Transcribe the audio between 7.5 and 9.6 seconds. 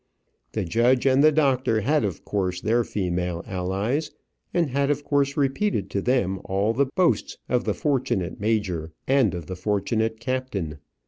the fortunate major and of the